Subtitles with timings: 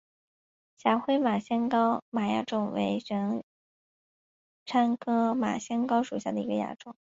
[0.79, 3.43] 狭盔马先蒿黑毛亚种为玄
[4.65, 6.89] 参科马先蒿属下的一个亚种。